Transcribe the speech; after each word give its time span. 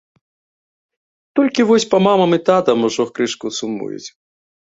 Толькі 1.39 1.65
вось 1.71 1.85
па 1.91 1.97
мамам 2.07 2.31
і 2.37 2.41
татам 2.49 2.77
ужо 2.89 3.07
крышку 3.19 3.47
сумуюць. 3.61 4.07